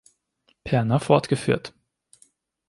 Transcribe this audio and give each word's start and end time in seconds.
Perner 0.63 0.99
fortgeführt. 0.99 1.75